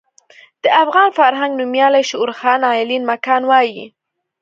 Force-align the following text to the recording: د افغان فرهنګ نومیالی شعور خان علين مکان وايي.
د 0.63 0.65
افغان 0.83 1.09
فرهنګ 1.19 1.51
نومیالی 1.59 2.03
شعور 2.09 2.31
خان 2.39 2.61
علين 2.71 3.03
مکان 3.11 3.41
وايي. 3.47 3.85